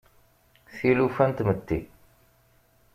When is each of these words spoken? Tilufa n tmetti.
Tilufa 0.75 1.23
n 1.29 1.31
tmetti. 1.37 1.79